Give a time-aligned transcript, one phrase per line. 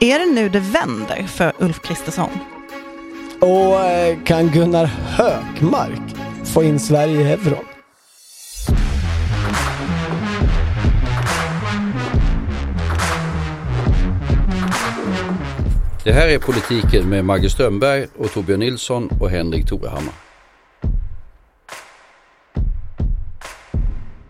[0.00, 2.30] Är det nu det vänder för Ulf Kristersson?
[3.40, 7.64] Och eh, kan Gunnar Hökmark få in Sverige i euron?
[16.04, 20.27] Det här är politiken med Maggie Strömberg och Torbjörn Nilsson och Henrik Torehammar.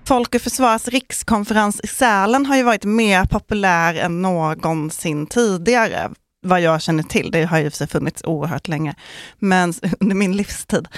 [0.09, 6.11] Folk och Försvars rikskonferens i Sälen har ju varit mer populär än någonsin tidigare,
[6.47, 7.31] vad jag känner till.
[7.31, 8.95] Det har ju för sig funnits oerhört länge,
[9.39, 10.89] men under min livstid.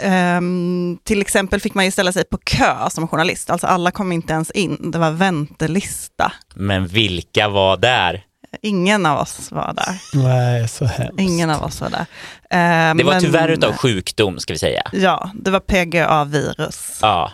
[0.00, 4.12] Ehm, till exempel fick man ju ställa sig på kö som journalist, alltså alla kom
[4.12, 6.32] inte ens in, det var väntelista.
[6.54, 8.24] Men vilka var där?
[8.62, 10.20] Ingen av oss var där.
[10.22, 11.20] Nej, så hemskt.
[11.20, 12.06] Ingen av oss var där.
[12.50, 14.82] Ehm, Det var men- tyvärr utav sjukdom ska vi säga.
[14.92, 17.32] Ja, det var PGA-virus Ja,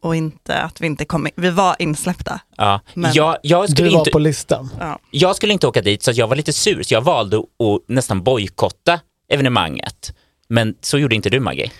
[0.00, 1.32] och inte att vi inte kom in.
[1.36, 2.40] Vi var insläppta.
[2.56, 2.80] ja.
[2.94, 4.70] Men- Jag, jag, Du var inte, på listan.
[4.78, 4.98] Ja.
[5.10, 7.44] jag skulle inte åka dit så jag var lite sur så jag valde att
[7.88, 10.14] nästan bojkotta evenemanget.
[10.48, 11.72] Men så gjorde inte du Maggie.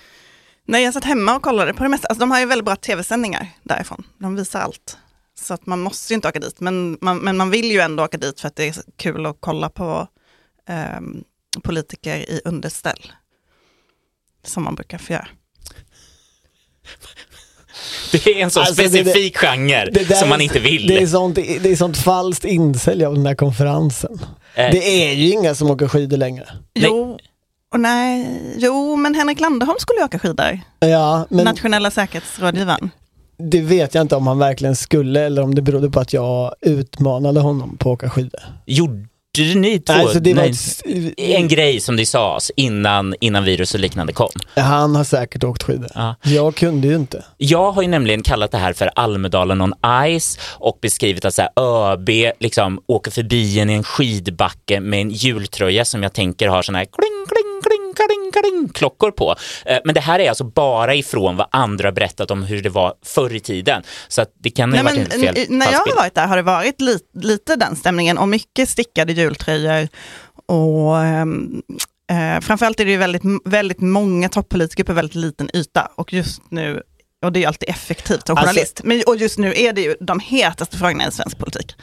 [0.64, 2.08] Nej, jag satt hemma och kollade på det mesta.
[2.08, 4.06] Alltså, de har ju väldigt bra tv-sändningar därifrån.
[4.18, 4.98] De visar allt.
[5.40, 6.60] Så att man måste ju inte åka dit.
[6.60, 9.36] Men man, men man vill ju ändå åka dit för att det är kul att
[9.40, 10.06] kolla på
[10.68, 11.24] ehm,
[11.62, 13.12] politiker i underställ.
[14.44, 15.28] Som man brukar få göra.
[18.12, 20.86] Det är en sån Alltså, det- specifik genre Det som man inte vill.
[20.86, 24.18] Det är sånt, det är sånt falskt insälj av den här konferensen.
[24.54, 26.44] Eh, Det är ju inga som åker skidor längre.
[26.74, 27.18] Jo,
[27.74, 28.26] och nej,
[28.56, 30.60] jo, men Henrik Landerholm skulle ju åka skidor.
[30.80, 32.90] Ja, men Nationella säkerhetsrådgivaren.
[33.38, 36.54] det vet jag inte om han verkligen skulle eller om det berodde på att jag
[36.60, 38.40] utmanade honom på att åka skidor.
[38.66, 39.06] Gjorde
[39.44, 43.80] ni två Alltså, det var nej, en grej som det sades innan, innan virus och
[43.80, 44.28] liknande kom?
[44.56, 45.88] han har säkert åkt skidor.
[45.94, 46.14] Ja.
[46.22, 47.24] Jag kunde ju inte.
[47.36, 49.74] Jag har ju nämligen kallat det här för Almedalen on
[50.20, 52.08] Ice och beskrivit att så här, ÖB
[52.40, 56.78] liksom åker förbi en i en skidbacke med en jultröja som jag tänker har såna
[56.78, 57.87] här kling, kling, kling,
[58.74, 59.34] klockor på.
[59.66, 62.68] Eh, Men det här är alltså bara ifrån vad andra har berättat om hur det
[62.70, 63.82] var förr i tiden.
[64.08, 66.26] Så att det kan ha Nej, varit men, en fel när jag har varit där
[66.26, 69.88] har det varit li, lite den stämningen och mycket stickade jultröjor.
[70.46, 71.62] Och, ehm,
[72.10, 76.42] eh, framförallt är det ju väldigt, väldigt många toppolitiker på väldigt liten yta och just
[76.48, 76.82] nu
[77.24, 78.80] och det är ju alltid effektivt som Alltså- journalist.
[78.84, 81.74] Men, och just nu är det ju de hetaste frågorna i svensk politik.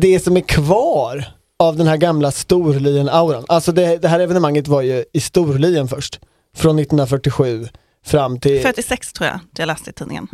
[0.00, 1.24] Det som är kvar
[1.62, 6.20] av den här gamla Storlien-auran, alltså det, det här evenemanget var ju i Storlien först,
[6.56, 7.68] från 1947
[8.08, 10.28] fram till 46 tror jag, det jag läste i tidningen.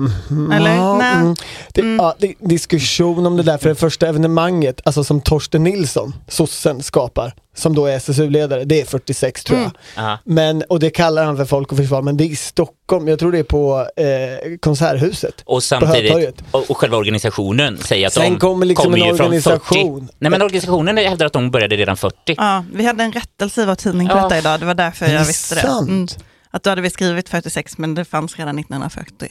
[0.52, 0.74] Eller?
[0.76, 1.14] Ja, Nej.
[1.14, 1.34] mm.
[1.74, 6.14] Det, ja, det, diskussion om det där för det första evenemanget, alltså som Torsten Nilsson,
[6.28, 9.70] sossen, skapar, som då är SSU-ledare, det är 46 tror jag.
[9.96, 10.18] Ja.
[10.24, 13.18] Men, och det kallar han för Folk och Försvar, men det är i Stockholm, jag
[13.18, 15.42] tror det är på eh, Konserthuset.
[15.46, 19.26] Och samtidigt, och, och själva organisationen säger att Sen de kommer liksom en ju från
[19.26, 20.00] organisation.
[20.00, 20.14] 40.
[20.18, 22.16] Nej men organisationen hävdar att de började redan 40.
[22.36, 24.22] Ja, vi hade en rättelse i vår tidning på Ja.
[24.22, 25.60] detta idag, det var därför Är jag visste det.
[25.60, 26.18] sant?
[26.54, 29.28] Att då hade vi skrivit 46 men det fanns redan 1940.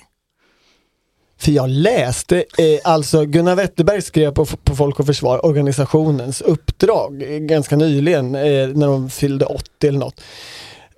[1.40, 2.44] För jag läste, eh,
[2.84, 8.68] alltså Gunnar Wetterberg skrev på, på Folk och Försvar organisationens uppdrag eh, ganska nyligen eh,
[8.68, 10.22] när de fyllde 80 eller något.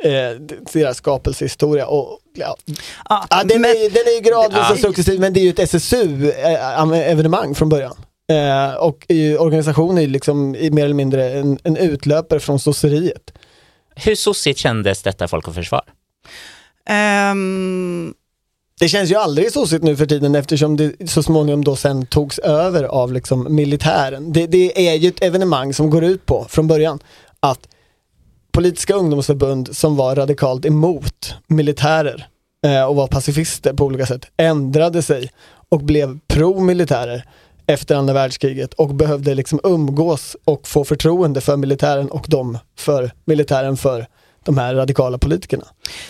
[0.03, 0.30] Eh,
[0.74, 2.56] deras skapelsehistoria och ja,
[3.09, 4.72] Ja, ja, den, men- är, den är ju gradvis Ja.
[4.74, 7.96] och successivt men det är ju ett SSU-evenemang från början.
[8.31, 9.06] Eh, och
[9.40, 13.31] organisationen är ju liksom i mer eller mindre en, en utlöpare från sosseriet.
[13.96, 15.81] Hur sossigt kändes detta Folk och Försvar?
[17.31, 18.13] Um,
[18.80, 22.39] Det känns ju aldrig sossigt nu för tiden eftersom det så småningom då sen togs
[22.39, 24.33] över av liksom militären.
[24.33, 27.00] Det, det är ju ett evenemang som går ut på från början
[27.39, 27.68] att
[28.51, 32.28] politiska ungdomsförbund som var radikalt emot militärer
[32.66, 35.31] eh, och var pacifister på olika sätt ändrade sig
[35.69, 37.24] och blev pro-militärer
[37.68, 43.12] efter andra världskriget och behövde liksom umgås och få förtroende för militären och de för
[43.25, 44.07] militären för
[44.45, 45.63] de här radikala politikerna.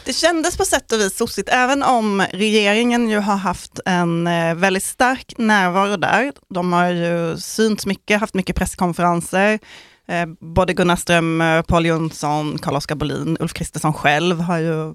[0.06, 4.56] Det kändes på sätt och vis sossigt, även om regeringen ju har haft en eh,
[4.56, 6.32] väldigt stark närvaro där.
[6.50, 9.60] De har ju synts mycket, haft mycket presskonferenser.
[10.08, 14.94] Eh, både Gunnar Strömmer, Paul Jonsson, Carl-Oskar Bolin, Ulf Kristersson själv har ju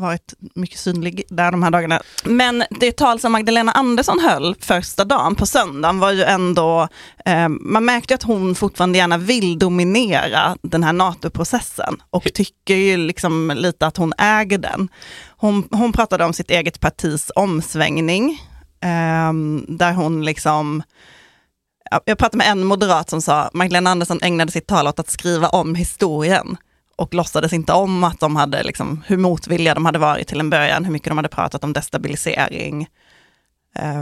[0.00, 2.00] varit mycket synlig där de här dagarna.
[2.24, 6.88] Men det tal som Magdalena Andersson höll första dagen på söndagen var ju ändå,
[7.24, 12.96] eh, man märkte att hon fortfarande gärna vill dominera den här NATO-processen och tycker ju
[12.96, 14.88] liksom lite att hon äger den.
[15.36, 18.30] Hon, hon pratade om sitt eget partis omsvängning,
[18.80, 19.32] eh,
[19.68, 20.82] där hon liksom
[22.04, 25.48] jag pratade med en moderat som sa Magdalena Andersson ägnade sitt tal åt att skriva
[25.48, 26.56] om historien
[27.00, 30.50] och låtsades inte om att de hade, liksom, hur motvilliga de hade varit till en
[30.50, 32.88] början, hur mycket de hade pratat om destabilisering.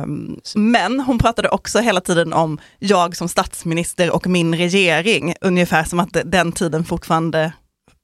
[0.03, 5.85] Um, men hon pratade också hela tiden om jag som statsminister och min regering, ungefär
[5.85, 7.53] som att den tiden fortfarande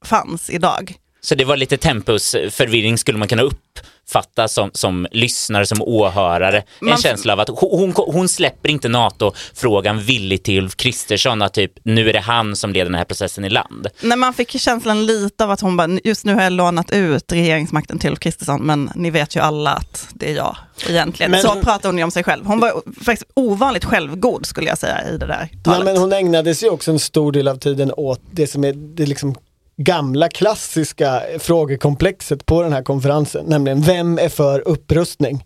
[0.05, 0.95] fanns idag.
[1.25, 6.63] Så det var lite tempusförvirring skulle man kunna uppfatta som, som lyssnare, som åhörare.
[6.81, 6.91] Man...
[6.91, 11.71] En känsla av att hon, hon släpper inte NATO-frågan villigt till Ulf Kristersson, att typ
[11.83, 13.87] nu är det han som leder den här processen i land.
[14.01, 17.31] Nej, man fick känslan lite av att hon bara, just nu har jag lånat ut
[17.31, 20.57] regeringsmakten till Ulf Kristersson, men ni vet ju alla att det är jag
[20.89, 21.31] egentligen.
[21.31, 21.41] Men...
[21.41, 22.45] Så pratar hon ju om sig själv.
[22.45, 25.79] Hon var faktiskt ovanligt självgod skulle jag säga i det där talet.
[25.79, 28.73] Ja, men hon ägnade sig också en stor del av tiden åt det som är
[28.73, 29.35] det liksom
[29.77, 35.45] gamla klassiska frågekomplexet på den här konferensen, nämligen vem är för upprustning?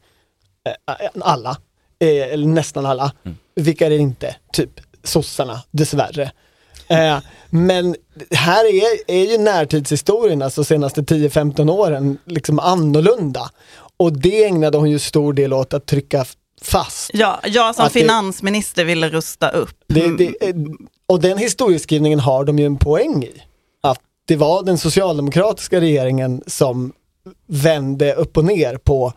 [0.67, 1.57] Eh, alla,
[1.99, 3.11] eh, eller nästan alla.
[3.25, 3.37] Mm.
[3.55, 4.35] Vilka är det inte?
[4.53, 4.69] Typ
[5.03, 6.31] sossarna, dessvärre.
[6.87, 7.95] Eh, men
[8.31, 13.49] här är, är ju närtidshistorien, alltså senaste 10-15 åren, liksom annorlunda.
[13.97, 16.25] Och det ägnade hon ju stor del åt att trycka
[16.61, 17.11] fast.
[17.13, 19.75] Ja, jag som finansminister det, ville rusta upp.
[19.87, 20.53] Det, det,
[21.07, 23.41] och den historieskrivningen har de ju en poäng i
[24.29, 26.93] det var den socialdemokratiska regeringen som
[27.47, 29.13] vände upp och ner på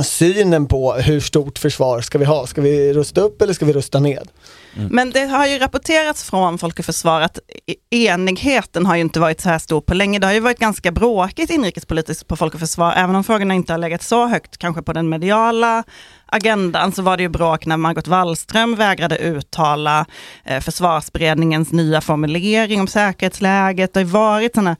[0.00, 2.46] synen på hur stort försvar ska vi ha?
[2.46, 4.28] Ska vi rusta upp eller ska vi rusta ned?
[4.76, 4.88] Mm.
[4.92, 9.20] Men det har ju rapporterats från Folk och Försvar att e- enigheten har ju inte
[9.20, 10.18] varit så här stor på länge.
[10.18, 13.72] Det har ju varit ganska bråkigt inrikespolitiskt på Folk och Försvar, även om frågorna inte
[13.72, 15.84] har legat så högt kanske på den mediala
[16.26, 20.06] agendan så var det ju bråk när Margot Wallström vägrade uttala
[20.44, 23.94] eh, försvarsberedningens nya formulering om säkerhetsläget.
[23.94, 24.76] Det har varit sådana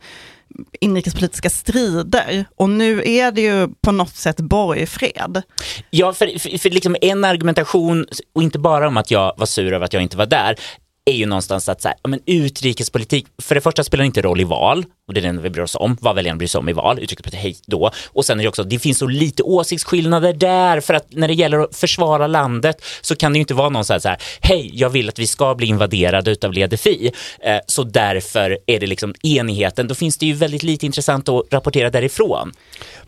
[0.81, 5.43] inrikespolitiska strider och nu är det ju på något sätt borgfred.
[5.90, 9.72] Ja, för, för, för liksom en argumentation, och inte bara om att jag var sur
[9.72, 10.56] över att jag inte var där,
[11.04, 14.40] är ju någonstans att så här, men utrikespolitik, för det första spelar det inte roll
[14.40, 16.69] i val, och det är den vi bryr oss om, vad väljarna bryr sig om
[16.69, 17.90] i val, utrikespolitik, hej då.
[18.06, 21.34] Och sen är det också, det finns så lite åsiktsskillnader där, för att när det
[21.34, 24.19] gäller att försvara landet så kan det ju inte vara någon så här, så här
[24.40, 28.87] hej, jag vill att vi ska bli invaderade utav Ledefi, eh, så därför är det
[28.87, 32.52] liksom enigheten, då finns det ju väldigt lite intressant att rapportera därifrån.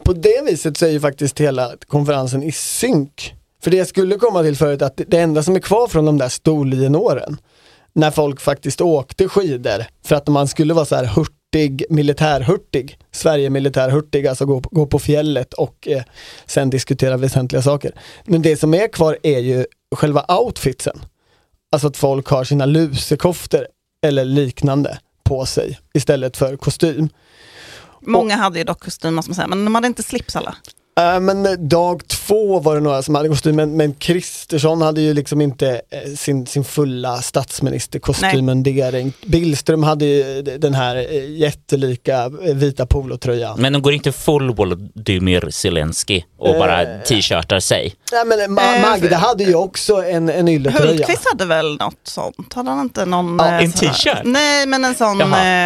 [0.02, 3.35] På det viset så är ju faktiskt hela konferensen i synk.
[3.62, 6.19] För det jag skulle komma till förut, att det enda som är kvar från de
[6.19, 7.38] där Storlienåren,
[7.94, 13.50] när folk faktiskt åkte skidor för att man skulle vara så här hurtig, militärhurtig, Sverige
[13.50, 16.02] militärhurtig, alltså gå, gå på fjället och eh,
[16.46, 17.93] sen diskutera väsentliga saker.
[18.25, 21.00] Men det som är kvar är ju själva outfitsen.
[21.73, 23.67] Alltså att folk har sina lusekoftor
[24.06, 27.08] eller liknande på sig istället för kostym.
[28.00, 30.56] Många hade ju dock kostym måste man säga, men de hade inte slips alla.
[30.96, 35.14] Äh, men dag två var det några som hade kostym, men, men Kristersson hade ju
[35.14, 39.12] liksom inte eh, sin, sin fulla statsministerkostymendering.
[39.26, 43.61] Billström hade ju den här eh, jättelika eh, vita polotröjan.
[43.61, 47.94] Men de går inte full Volodymyr Zelensky och bara t-shirtar sig?
[48.13, 50.91] Nej men Ma Magda hade ju också en, en ylletröja.
[50.91, 52.53] Hultqvist hade väl något sånt?
[52.55, 53.36] Hade han inte någon...
[53.39, 54.20] Ja, en t-shirt?
[54.24, 55.20] Nej men en sån,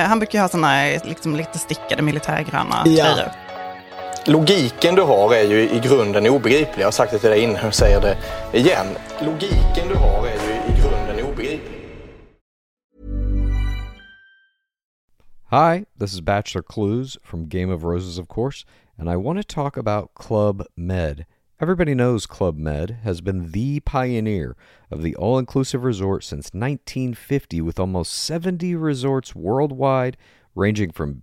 [0.06, 3.04] han brukar ju ha såna liksom lite stickade militärgröna ja.
[3.04, 3.47] tröjor
[4.28, 6.78] logiken du har är ju i grunden obegriplig.
[6.78, 8.16] Jag har sagt det till dig innan och säger det
[8.58, 8.86] igen.
[9.20, 11.78] Logiken du har är ju i grunden obegriplig.
[15.50, 18.66] Hi, this is Bachelor Clues from Game of Roses, of course,
[18.98, 21.24] and I want to talk about Club Med.
[21.60, 24.56] Everybody knows Club Med has been the pioneer
[24.90, 30.16] of the all inclusive resort since 1950, with almost 70 resorts worldwide,
[30.54, 31.22] ranging from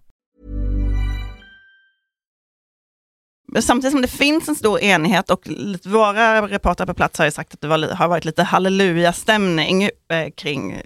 [3.59, 5.47] Samtidigt som det finns en stor enighet och
[5.83, 10.29] våra reportrar på plats har ju sagt att det var, har varit lite halleluja-stämning eh,
[10.37, 10.81] kring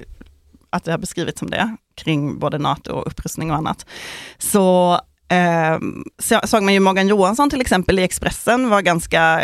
[0.69, 3.85] att det har beskrivits som det, kring både NATO och upprustning och annat.
[4.37, 4.93] Så
[5.31, 5.79] eh,
[6.43, 9.41] såg man ju Morgan Johansson till exempel i Expressen var ganska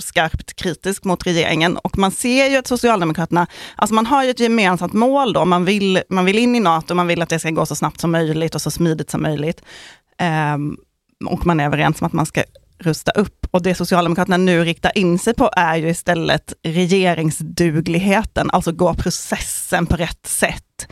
[0.00, 3.46] skarpt kritisk mot regeringen och man ser ju att Socialdemokraterna,
[3.76, 6.94] alltså man har ju ett gemensamt mål då, man vill, man vill in i NATO,
[6.94, 9.62] man vill att det ska gå så snabbt som möjligt och så smidigt som möjligt.
[10.54, 10.76] Um,
[11.24, 12.42] och man är överens om att man ska
[12.78, 13.46] rusta upp.
[13.50, 19.86] Och det Socialdemokraterna nu riktar in sig på är ju istället regeringsdugligheten, alltså går processen
[19.86, 20.88] på rätt sätt?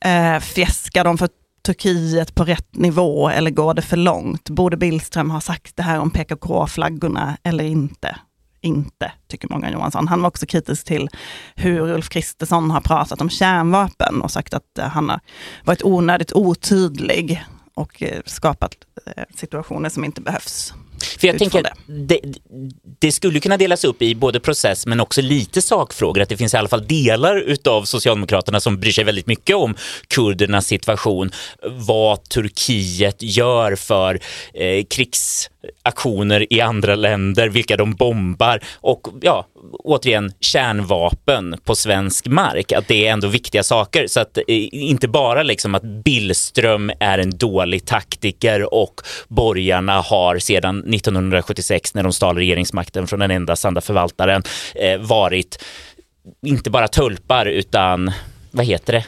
[0.00, 1.28] Eh, fjäskar de för
[1.66, 4.50] Turkiet på rätt nivå eller går det för långt?
[4.50, 8.16] Borde Billström ha sagt det här om PKK-flaggorna eller inte?
[8.60, 10.08] Inte, tycker Morgan Johansson.
[10.08, 11.08] Han var också kritisk till
[11.54, 15.20] hur Ulf Kristersson har pratat om kärnvapen och sagt att eh, han har
[15.64, 18.76] varit onödigt otydlig och eh, skapat
[19.06, 20.74] eh, situationer som inte behövs.
[21.18, 22.20] För jag tänker, det.
[23.00, 23.12] det.
[23.12, 26.22] skulle kunna delas upp i både process men också lite sakfrågor.
[26.22, 29.74] Att det finns i alla fall delar utav Socialdemokraterna som bryr sig väldigt mycket om
[30.08, 31.30] kurdernas situation.
[31.70, 34.20] Vad Turkiet gör för
[34.54, 34.84] eh,
[35.82, 42.72] aktioner i andra länder, vilka de bombar och ja, återigen kärnvapen på svensk mark.
[42.72, 44.06] Att det är ändå viktiga saker.
[44.06, 50.38] Så att eh, inte bara liksom att Billström är en dålig taktiker och borgarna har
[50.38, 54.42] sedan 1976 när de stal regeringsmakten från den enda sanda förvaltaren
[54.74, 55.64] eh, varit
[56.46, 58.12] inte bara tulpar utan
[58.50, 59.04] vad heter det?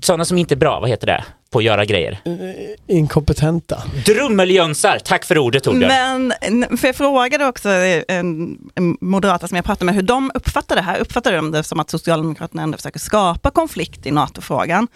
[0.00, 1.24] Sådana som inte är bra, vad heter det?
[1.52, 2.20] På att göra grejer.
[2.24, 3.82] Eh, inkompetenta.
[4.06, 6.32] Drummeljönsar, tack för ordet Torbjörn.
[6.50, 10.76] Men, för jag frågade också en, en moderata som jag pratade med hur de uppfattar
[10.76, 10.98] det här.
[11.00, 14.88] Uppfattar de det som att Socialdemokraterna ändå försöker skapa konflikt i NATO-frågan?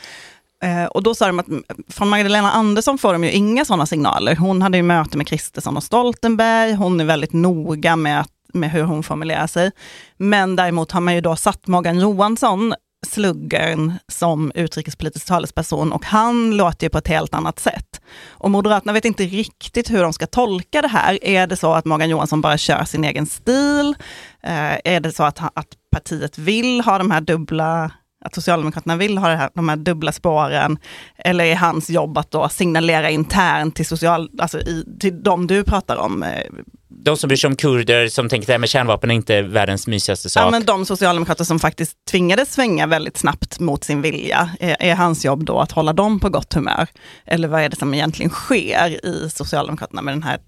[0.62, 1.46] Eh, och då sa de att
[1.88, 4.36] från Magdalena Andersson får de ju inga sådana signaler.
[4.36, 8.82] Hon hade ju möte med Kristersson och Stoltenberg, hon är väldigt noga med, med hur
[8.82, 9.70] hon formulerar sig.
[10.16, 12.74] Men däremot har man ju då satt Morgan Johansson,
[13.06, 18.00] sluggern, som utrikespolitisk talesperson och han låter ju på ett helt annat sätt.
[18.28, 21.24] Och Moderaterna vet inte riktigt hur de ska tolka det här.
[21.24, 23.94] Är det så att Morgan Johansson bara kör sin egen stil?
[24.42, 27.90] Eh, är det så att, att partiet vill ha de här dubbla
[28.24, 30.78] att Socialdemokraterna vill ha det här, de här dubbla spåren,
[31.16, 35.64] eller är hans jobb att då signalera internt till, social, alltså i, till de du
[35.64, 36.22] pratar om?
[36.22, 36.46] Eh,
[36.88, 40.42] de som bryr sig om kurder, som tänker att kärnvapen är inte världens mysigaste sak.
[40.42, 44.94] Ja, men de socialdemokrater som faktiskt tvingades svänga väldigt snabbt mot sin vilja, är, är
[44.94, 46.88] hans jobb då att hålla dem på gott humör?
[47.24, 50.38] Eller vad är det som egentligen sker i Socialdemokraterna med den här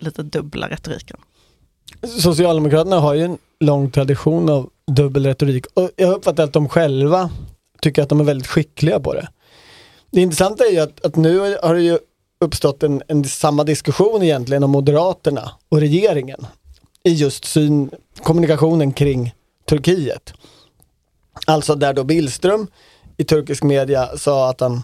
[0.00, 1.16] lite dubbla retoriken?
[2.18, 7.30] Socialdemokraterna har ju en lång tradition av dubbel retorik och jag uppfattar att de själva
[7.80, 9.28] tycker att de är väldigt skickliga på det.
[10.10, 11.98] Det intressanta är ju att, att nu har det ju
[12.40, 16.46] uppstått en, en, samma diskussion egentligen om Moderaterna och regeringen
[17.04, 17.90] i just syn,
[18.22, 19.34] kommunikationen kring
[19.68, 20.32] Turkiet.
[21.46, 22.66] Alltså där då Billström
[23.16, 24.82] i turkisk media sa att han,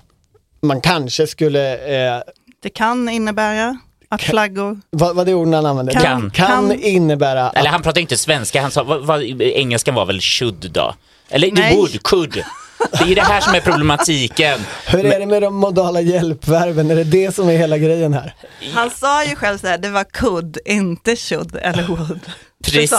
[0.61, 1.77] man kanske skulle...
[2.17, 2.23] Eh,
[2.63, 4.81] det kan innebära att flaggor...
[4.91, 5.93] Vad var det orden han använde?
[5.93, 6.03] Kan.
[6.03, 7.51] Kan, kan innebära...
[7.51, 10.95] Eller han pratade inte svenska, han sa, vad, vad, engelskan var väl should då?
[11.29, 11.77] Eller Nej.
[11.77, 12.45] would, could.
[12.79, 14.61] Det är det här som är problematiken.
[14.87, 16.91] Hur är det med de modala hjälpverben?
[16.91, 18.35] Är det det som är hela grejen här?
[18.75, 22.21] Han sa ju själv så här, det var could, inte should eller would.
[22.65, 22.95] Precis.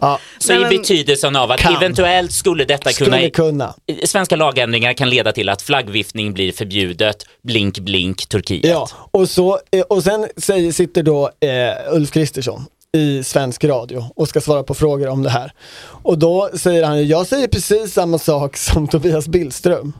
[0.00, 0.18] Ja.
[0.38, 1.76] Så i betydelsen av att kan.
[1.76, 7.78] eventuellt skulle detta skulle kunna, Svenska lagändringar kan leda till att flaggviftning blir förbjudet, blink
[7.78, 8.64] blink Turkiet.
[8.64, 14.04] Ja, och, så, eh, och sen säger, sitter då eh, Ulf Kristersson i svensk radio
[14.16, 15.52] och ska svara på frågor om det här.
[15.82, 19.92] Och då säger han, jag säger precis samma sak som Tobias Billström.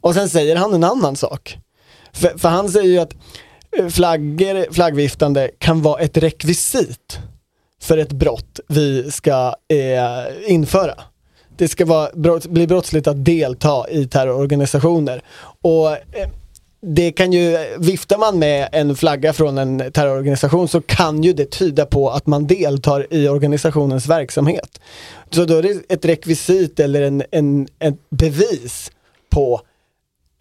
[0.00, 1.58] Och sen säger han en annan sak.
[2.12, 3.14] För, för han säger ju att
[3.78, 7.18] eh, flaggor, flaggviftande kan vara ett rekvisit
[7.82, 10.94] för ett brott vi ska eh, införa.
[11.56, 15.22] Det ska vara brott, bli brottsligt att delta i terrororganisationer.
[15.62, 16.28] Och eh,
[16.80, 21.50] det kan ju, viftar man med en flagga från en terrororganisation så kan ju det
[21.50, 24.80] tyda på att man deltar i organisationens verksamhet.
[25.30, 28.90] Så då är det ett rekvisit eller en, en, ett bevis
[29.30, 29.60] på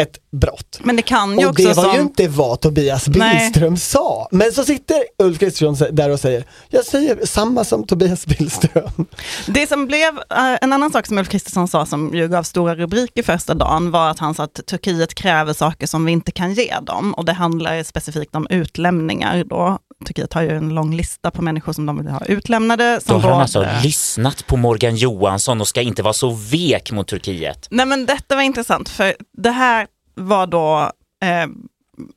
[0.01, 0.80] ett brott.
[0.84, 1.94] Men det kan ju och också det var som...
[1.96, 3.80] ju inte vad Tobias Billström Nej.
[3.80, 4.27] sa.
[4.32, 9.06] Men så sitter Ulf Kristersson där och säger, jag säger samma som Tobias Billström.
[9.48, 12.75] Det som blev, eh, en annan sak som Ulf Kristersson sa som ju gav stora
[12.75, 16.54] rubriker första dagen var att han sa att Turkiet kräver saker som vi inte kan
[16.54, 17.13] ge dem.
[17.13, 19.80] Och det handlar specifikt om utlämningar då.
[20.06, 23.00] Turkiet har ju en lång lista på människor som de vill ha utlämnade.
[23.06, 27.08] Då har han alltså lyssnat på Morgan Johansson och ska inte vara så vek mot
[27.08, 27.68] Turkiet.
[27.72, 30.92] Nej men detta var intressant för det här var då
[31.24, 31.48] eh,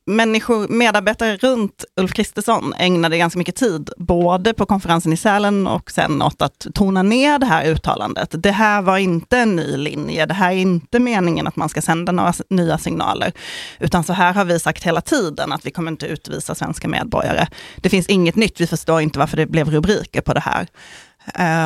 [0.07, 5.91] människor, medarbetare runt Ulf Kristersson ägnade ganska mycket tid, både på konferensen i Sälen och
[5.91, 8.35] sen åt att tona ner det här uttalandet.
[8.43, 11.83] Det här var inte en ny linje, det här är inte meningen att man ska
[11.83, 13.33] sända några nya signaler,
[13.79, 17.47] utan så här har vi sagt hela tiden, att vi kommer inte utvisa svenska medborgare.
[17.77, 20.67] Det finns inget nytt, vi förstår inte varför det blev rubriker på det här.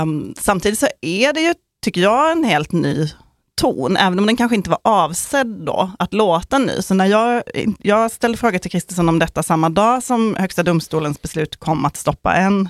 [0.03, 1.55] Um, samtidigt så är det ju,
[1.85, 3.09] tycker jag, en helt ny
[3.55, 6.83] ton, även om den kanske inte var avsedd då att låta ny.
[6.83, 7.43] Så när jag,
[7.79, 11.97] jag ställde frågor till Kristersson om detta samma dag som Högsta domstolens beslut kom att
[11.97, 12.69] stoppa en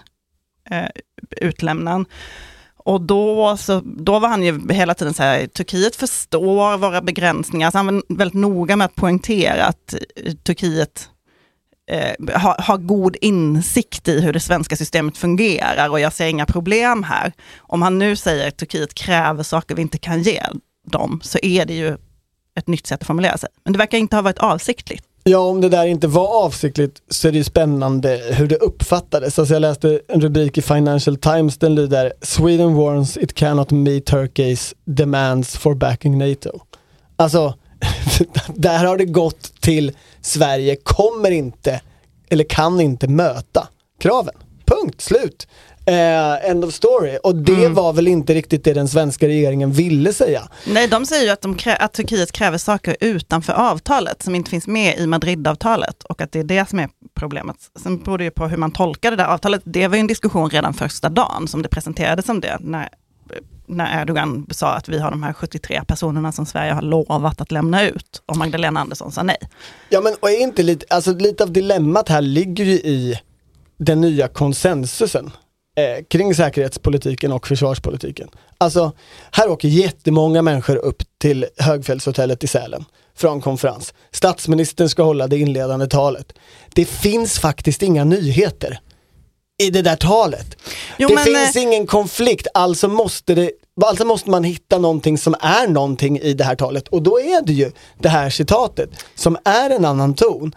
[0.70, 0.88] eh,
[1.40, 2.06] utlämnan.
[2.76, 7.70] Och då, så, då var han ju hela tiden så här, Turkiet förstår våra begränsningar.
[7.70, 11.08] Så han var väldigt noga med att poängtera att eh, Turkiet
[11.90, 16.46] eh, har, har god insikt i hur det svenska systemet fungerar och jag ser inga
[16.46, 17.32] problem här.
[17.58, 20.42] Om han nu säger att Turkiet kräver saker vi inte kan ge
[20.84, 21.96] dem, så är det ju
[22.58, 23.48] ett nytt sätt att formulera sig.
[23.64, 25.04] Men det verkar inte ha varit avsiktligt.
[25.26, 29.38] Ja, om det där inte var avsiktligt så är det ju spännande hur det uppfattades.
[29.38, 34.10] Alltså jag läste en rubrik i Financial Times, den lyder Sweden warns it cannot meet
[34.10, 36.60] Turkey's demands for backing NATO.
[37.16, 37.54] Alltså,
[38.54, 41.80] där har det gått till Sverige kommer inte,
[42.30, 43.68] eller kan inte möta
[44.00, 44.34] kraven.
[44.64, 45.46] Punkt, slut.
[45.86, 47.18] Eh, end of story.
[47.22, 47.74] Och det Mm.
[47.74, 50.42] var väl inte riktigt det den svenska regeringen ville säga.
[50.66, 54.50] Nej, de säger ju att, de krä- att Turkiet kräver saker utanför avtalet som inte
[54.50, 57.56] finns med i Madridavtalet och att det är det som är problemet.
[57.82, 59.62] Sen beror det ju på hur man tolkar det där avtalet.
[59.64, 62.88] Det var ju en diskussion redan första dagen som det presenterades som det, när,
[63.66, 67.52] när Erdogan sa att vi har de här 73 personerna som Sverige har lovat att
[67.52, 69.36] lämna ut och Magdalena Andersson sa nej.
[69.88, 73.18] Ja men och är inte lite, alltså lite av dilemmat här ligger ju i
[73.78, 75.30] den nya konsensusen
[75.74, 78.28] eh, kring säkerhetspolitiken och försvarspolitiken.
[78.58, 78.92] Alltså,
[79.30, 82.84] här åker jättemånga människor upp till Högfältshotellet i Sälen
[83.16, 83.94] från konferens.
[84.10, 86.32] Statsministern ska hålla det inledande talet.
[86.74, 88.80] Det finns faktiskt inga nyheter
[89.62, 90.56] i det där talet.
[90.98, 93.50] Jo, det men, finns eh, ingen konflikt, alltså måste, det,
[93.84, 96.88] alltså måste man hitta någonting som är någonting i det här talet.
[96.88, 100.54] Och då är det ju det här citatet som är en annan ton.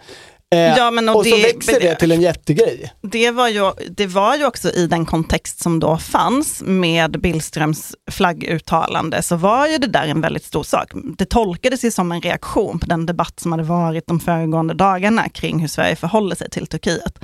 [0.54, 2.92] Eh, Ja, men och och så det- växer det till en jättegrej.
[3.02, 7.94] Det var, ju, det var ju också i den kontext som då fanns med Billströms
[8.10, 10.90] flagguttalande, så var ju det där en väldigt stor sak.
[11.18, 15.28] Det tolkades ju som en reaktion på den debatt som hade varit de föregående dagarna
[15.28, 17.18] kring hur Sverige förhåller sig till Turkiet.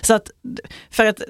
[0.00, 0.30] Så att,
[0.90, 1.20] för att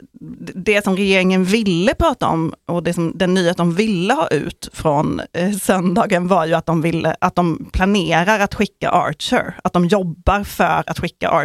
[0.54, 4.70] det som regeringen ville prata om och det som, den nyhet de ville ha ut
[4.72, 9.72] från eh, söndagen var ju att de, ville, att de planerar att skicka Archer, att
[9.72, 11.37] de jobbar för att skicka Archer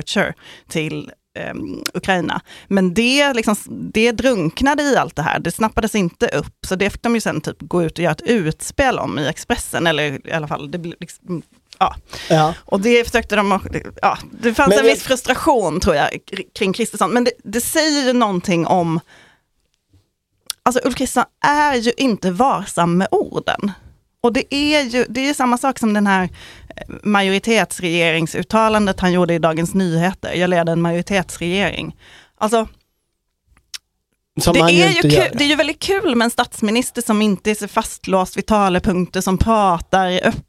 [0.68, 1.54] till eh,
[1.94, 2.42] Ukraina.
[2.68, 3.56] Men det, liksom,
[3.94, 7.22] det drunknade i allt det här, det snappades inte upp, så det fick de ju
[7.22, 10.72] sen typ gå ut och göra ett utspel om i Expressen, eller i alla fall,
[10.72, 11.42] det liksom,
[11.80, 11.96] ja.
[12.30, 12.54] Ja.
[12.60, 13.60] Och det försökte de,
[14.02, 17.32] ja, det fanns Men en jag- viss frustration tror jag kr- kring Kristersson, men det,
[17.44, 19.00] det säger ju någonting om,
[20.64, 23.72] alltså Ulf Kristersson är ju inte varsam med orden.
[24.22, 26.30] Och det är ju det är samma sak som den här
[27.04, 30.34] majoritetsregeringsuttalandet han gjorde i Dagens Nyheter.
[30.34, 31.96] Jag leder en majoritetsregering.
[32.38, 32.68] Alltså,
[34.54, 37.56] det, är ju kul, det är ju väldigt kul med en statsminister som inte är
[37.56, 40.44] så fastlåst vid talepunkter, som pratar öppet,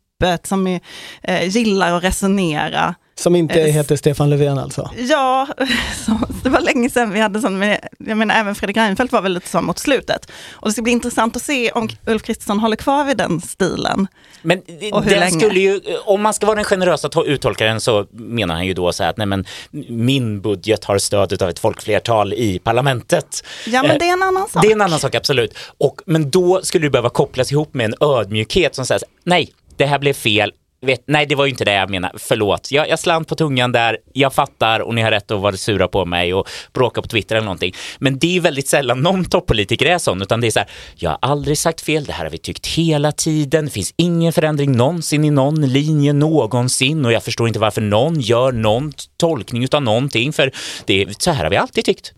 [0.46, 0.80] som är,
[1.22, 2.94] eh, gillar att resonera.
[3.16, 4.90] Som inte Eh, heter Stefan Löfven alltså.
[4.96, 5.48] Ja,
[6.06, 9.22] så, det var länge sedan vi hade sån, men jag menar även Fredrik Reinfeldt var
[9.22, 10.30] väl lite så mot slutet.
[10.52, 14.06] Och det ska bli intressant att se om Ulf Kristersson håller kvar vid den stilen.
[14.42, 14.58] Men
[14.92, 15.40] Och hur den länge?
[15.40, 18.92] skulle ju, om man ska vara den generösa to- uttolkaren så menar han ju då
[18.92, 19.44] så här att nej men
[19.88, 23.44] min budget har stöd av ett folkflertal i parlamentet.
[23.66, 24.62] Ja, men Eh, det är en annan sak.
[24.62, 25.54] Det är en annan sak, absolut.
[25.78, 29.87] Och, men då skulle det behöva kopplas ihop med en ödmjukhet som säger nej, det
[29.87, 30.52] här blev fel.
[30.87, 32.18] Vet, nej, det var ju inte det jag menade.
[32.18, 32.70] Förlåt.
[32.72, 33.98] Jag, jag slant på tungan där.
[34.12, 37.37] Jag fattar och ni har rätt att vara sura på mig och bråka på Twitter
[37.37, 37.74] eller någonting.
[37.98, 41.10] Men det är väldigt sällan någon toppolitiker är sån, utan det är så här, jag
[41.10, 44.72] har aldrig sagt fel, det här har vi tyckt hela tiden, det finns ingen förändring
[44.72, 49.82] någonsin i någon linje någonsin och jag förstår inte varför någon gör någon tolkning utav
[49.82, 50.50] någonting, för
[50.84, 52.12] det, är- så här har vi alltid tyckt.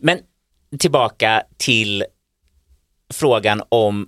[0.00, 0.18] Men
[0.78, 2.04] tillbaka till
[3.14, 4.06] frågan om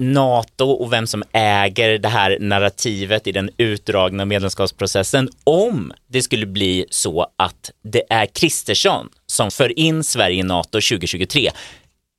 [0.00, 5.28] NATO och vem som äger det här narrativet i den utdragna medlemskapsprocessen.
[5.44, 10.68] Om det skulle bli så att det är Kristersson som för in Sverige i NATO
[10.68, 11.50] 2023,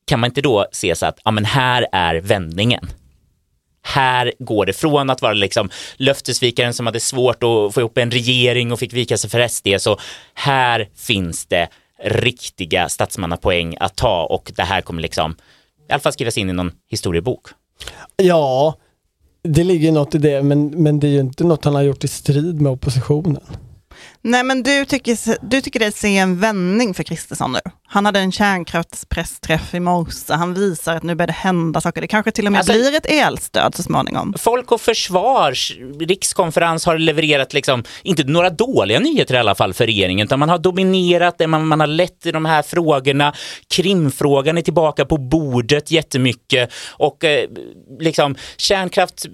[0.08, 2.89] kan man inte då se så att ja, men här är vändningen?
[3.84, 8.12] Här går det från att vara liksom löftesvikaren som hade svårt att få ihop en
[8.12, 10.00] regering och fick vika sig för SD, så
[10.34, 11.67] här finns det
[12.04, 15.36] riktiga statsmannapoäng att ta och det här kommer liksom
[15.89, 17.48] i alla fall skrivas in i någon historiebok.
[18.17, 18.76] Ja,
[19.44, 22.04] det ligger något i det, men, men det är ju inte något han har gjort
[22.04, 23.44] i strid med oppositionen.
[24.24, 25.18] Nej men du tycker,
[25.50, 27.60] du tycker det ser en vändning för Kristersson nu.
[27.88, 32.02] Han hade en kärnkraftspressträff i morse, han visar att nu börjar det hända saker.
[32.02, 34.34] Det kanske till och med Alltså- blir ett elstöd så småningom.
[34.38, 39.86] Folk och Försvars rikskonferens har levererat, liksom, inte några dåliga nyheter i alla fall för
[39.86, 43.34] regeringen, utan man har dominerat det, man, man har lett i de här frågorna.
[43.76, 47.50] Krimfrågan är tillbaka på bordet jättemycket och eh,
[48.00, 49.26] liksom kärnkraft,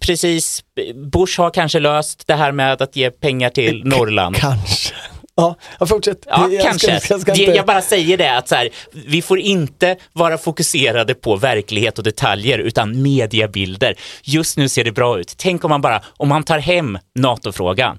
[0.00, 0.64] precis,
[1.12, 4.36] Bush har kanske löst det här med att ge pengar till Norrland.
[4.36, 4.94] Kanske.
[5.34, 6.18] Ja, fortsätt.
[6.26, 7.12] Ja, Jag ska- kanske.
[7.14, 8.68] jag ska Det- inte- Jag bara säger det att så här,
[9.06, 13.94] vi får inte vara fokuserade på verklighet och detaljer utan mediebilder.
[14.22, 15.34] Just nu ser det bra ut.
[15.36, 17.98] Tänk om man bara, om han tar hem NATO-frågan,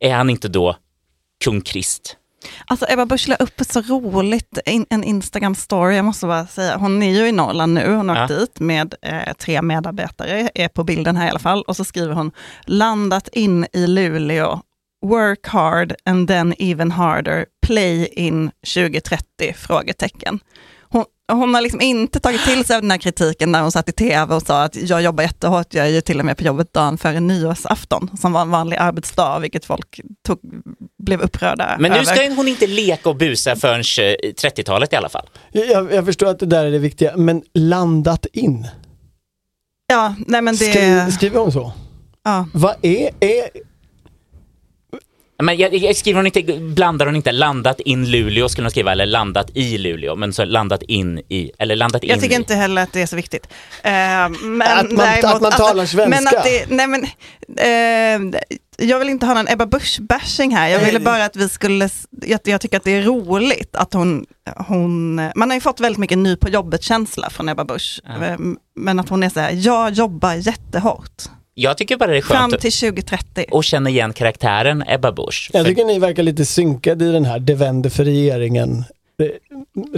[0.00, 0.76] är han inte då
[1.44, 2.16] kung Krist?
[2.66, 6.76] Alltså Ebba Busch la upp ett så roligt, in, en Instagram-story, jag måste bara säga.
[6.76, 8.24] Hon är ju i Norrland nu, hon har Ja.
[8.24, 11.62] åkt dit med eh, tre medarbetare, är på bilden här i alla fall.
[11.62, 12.30] Och så skriver hon,
[12.66, 14.60] landat in i Luleå,
[15.06, 19.52] work hard and then even harder, play in 2030?
[19.56, 20.40] Frågetecken.
[20.90, 23.88] Hon, hon har liksom inte tagit till sig av den här kritiken när hon satt
[23.88, 26.44] i tv och sa att jag jobbar jättehårt, jag är ju till och med på
[26.44, 30.38] jobbet dagen före nyårsafton, som var en vanlig arbetsdag, vilket folk tog,
[31.02, 32.14] blev upprörda Men nu över.
[32.14, 33.82] ska hon inte leka och busa förrän eh,
[34.42, 35.28] 30-talet i alla fall.
[35.52, 38.68] jag, jag förstår att det där är det viktiga, men landat in.
[39.86, 40.64] Ja, nej men det...
[40.64, 41.72] Skri, skriver hon så?
[42.24, 42.46] ja.
[42.54, 43.48] Vad är, är
[45.42, 48.92] Men jag, jag skriver hon inte, blandar hon inte landat in Luleå skulle hon skriva,
[48.92, 52.38] eller landat i Luleå, men så landat in i, eller landat in Jag tycker i.
[52.38, 53.46] inte heller att det är så viktigt.
[53.82, 56.08] Eh, men Att man- däremot- att man talar svenska.
[56.08, 57.04] Men att det, nej men,
[57.58, 58.40] eh,
[58.80, 60.68] jag vill inte ha någon Ebba Busch-bashing här.
[60.68, 61.04] Jag ville Nej.
[61.04, 61.88] bara att vi skulle,
[62.26, 65.98] jag, jag tycker att det är roligt att hon, hon, man har ju fått väldigt
[65.98, 68.00] mycket ny på jobbet-känsla från Ebba Busch.
[68.22, 68.36] Eh,
[68.76, 71.22] Men att hon är så här, jag jobbar jättehårt.
[71.60, 73.46] Jag tycker bara det är Fram skönt till 2030.
[73.52, 75.50] att känna igen karaktären Ebba Busch.
[75.52, 78.84] Jag För- tycker ni verkar lite synkade i den här det vänder för regeringen
[79.22, 79.28] eh,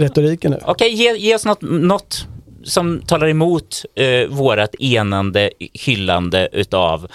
[0.01, 0.59] retoriken nu.
[0.65, 2.27] Okej, ge, ge oss något, något
[2.63, 7.07] som talar emot eh, vårat enande hyllande utav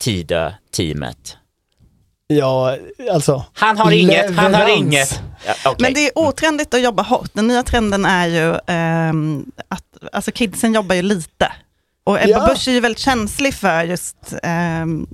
[0.00, 1.36] Tidö-teamet.
[2.26, 2.76] Ja,
[3.12, 3.44] alltså.
[3.52, 4.78] Han har inget, han har leverans.
[4.78, 5.20] inget.
[5.46, 5.76] Ja, okej.
[5.78, 7.30] Men det är otrendigt att jobba hårt.
[7.32, 11.52] Den nya trenden är ju ehm, att alltså kidsen jobbar ju lite.
[12.04, 12.46] Och Ebba Ja.
[12.46, 15.06] Busch är ju väldigt känslig för just ehm,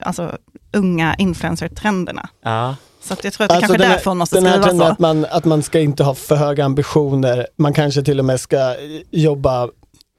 [0.00, 0.38] alltså,
[0.72, 2.28] unga influencer-trenderna.
[2.42, 2.76] Ja.
[3.02, 4.66] Så att jag tror att det Alltså kanske är därför hon måste Den här skriva
[4.66, 4.92] trenden så.
[4.92, 8.40] att man, att man ska inte ha för höga ambitioner, man kanske till och med
[8.40, 8.74] ska eh,
[9.10, 9.68] jobba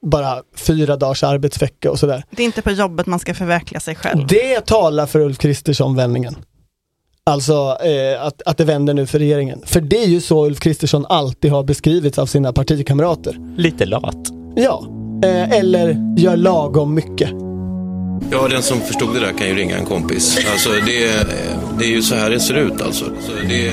[0.06, 2.24] bara fyra dagars arbetsvecka och sådär.
[2.30, 4.26] Det är inte på jobbet man ska förverkliga sig själv.
[4.26, 6.36] Det talar för Ulf Kristersson-vändningen.
[7.26, 9.62] Alltså eh, att, att det vänder nu för regeringen.
[9.66, 13.36] För det är ju så Ulf Kristersson alltid har beskrivits av sina partikamrater.
[13.56, 14.16] Lite lat.
[14.56, 14.84] Ja,
[15.24, 17.30] eh, eller gör lagom mycket.
[18.30, 20.46] Ja, den som förstod det där kan ju ringa en kompis.
[20.52, 21.26] Alltså det,
[21.78, 23.04] det är ju så här det ser ut alltså.
[23.04, 23.72] Så det,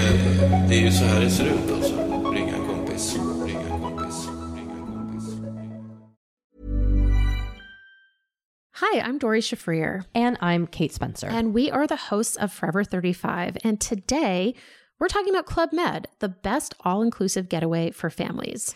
[0.69, 1.93] det är ju så här det ser ut alltså.
[2.33, 3.15] Ringa en kompis.
[3.45, 4.27] Ringa en kompis.
[4.55, 5.23] Ringa en kompis.
[8.73, 10.03] Hi, I'm Dory Shafrir.
[10.15, 11.27] And I'm Kate Spencer.
[11.27, 13.57] And we are the hosts of Forever 35.
[13.63, 14.53] And today
[14.99, 18.75] we're talking about Club Med, the best all inclusive getaway for families.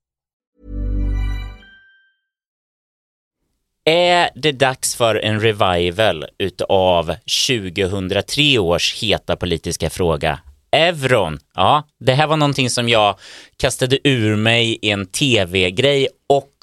[3.85, 7.15] Är det dags för en revival utav
[7.47, 10.39] 2003 års heta politiska fråga?
[10.71, 11.39] Euron.
[11.55, 13.15] Ja, det här var någonting som jag
[13.57, 16.53] kastade ur mig i en tv-grej och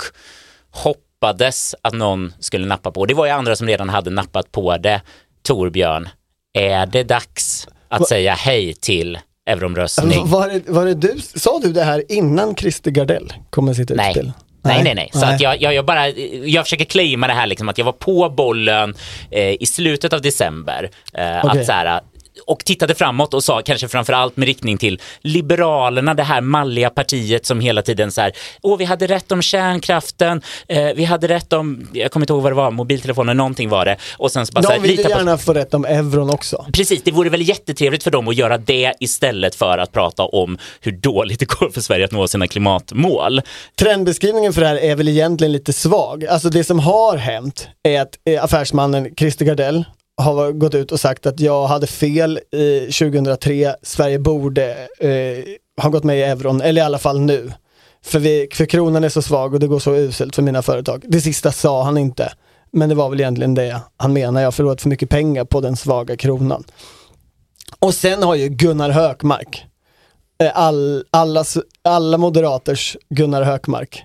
[0.70, 3.06] hoppades att någon skulle nappa på.
[3.06, 5.02] Det var ju andra som redan hade nappat på det.
[5.42, 6.08] Torbjörn,
[6.52, 10.20] är det dags att säga hej till euromröstning?
[10.20, 13.90] Alltså, Var det, var det du, sa du det här innan Christer Gardell kommer sitt
[13.94, 14.08] Nej.
[14.10, 14.32] utspel?
[14.62, 15.10] Nej, nej, nej.
[15.12, 16.08] Så att jag, jag, jag bara,
[16.44, 18.94] jag försöker claima det här liksom att jag var på bollen
[19.30, 20.90] eh, i slutet av december.
[21.14, 21.60] Eh, Okej.
[21.60, 22.00] att så här,
[22.48, 26.90] och tittade framåt och sa kanske framför allt med riktning till Liberalerna, det här malliga
[26.90, 28.32] partiet som hela tiden så här,
[28.62, 32.42] åh vi hade rätt om kärnkraften, eh, vi hade rätt om, jag kommer inte ihåg
[32.42, 33.96] vad det var, mobiltelefoner, någonting var det.
[34.16, 35.84] Och sen så bara så De här, vill ju lita på gärna få rätt om
[35.84, 36.66] euron också.
[36.72, 40.58] Precis, det vore väl jättetrevligt för dem att göra det istället för att prata om
[40.80, 43.40] hur dåligt det går för Sverige att nå sina klimatmål.
[43.78, 46.26] Trendbeskrivningen för det här är väl egentligen lite svag.
[46.26, 49.84] Alltså det som har hänt är att eh, affärsmannen Christer Gardell
[50.18, 55.44] har gått ut och sagt att jag hade fel i 2003, Sverige borde eh,
[55.82, 57.52] ha gått med i euron, eller i alla fall nu.
[58.04, 61.04] För, vi, för kronan är så svag och det går så uselt för mina företag.
[61.08, 62.32] Det sista sa han inte,
[62.72, 64.40] men det var väl egentligen det han menar.
[64.40, 66.64] Jag har förlorat för mycket pengar på den svaga kronan.
[67.78, 69.66] Och sen har ju Gunnar Hökmark,
[70.42, 74.04] eh, all, allas, alla moderaters Gunnar Hökmark,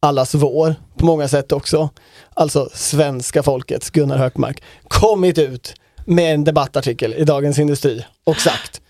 [0.00, 1.90] allas vår på många sätt också,
[2.34, 8.80] alltså svenska folkets Gunnar Hökmark, kommit ut med en debattartikel i Dagens Industri och sagt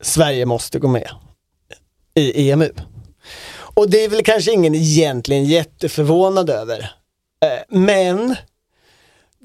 [0.00, 1.08] Sverige måste gå med
[2.14, 2.70] i EMU.
[3.50, 6.78] Och det är väl kanske ingen egentligen jätteförvånad över.
[7.44, 8.36] Eh, men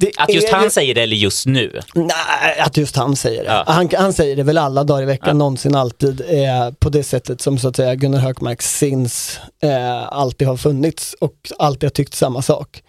[0.01, 1.79] men Att just han ju- säger det eller just nu?
[1.95, 3.49] Nej, att just han säger det.
[3.49, 3.63] Ja.
[3.67, 7.41] Han, han säger det väl alla dagar i veckan, någonsin, alltid, eh, på det sättet
[7.41, 12.13] som så att säga Gunnar Hökmark sinns eh, alltid har funnits och alltid har tyckt
[12.13, 12.83] samma sak.